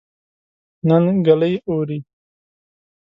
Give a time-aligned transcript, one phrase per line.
[0.87, 1.99] نن ګلۍ اوري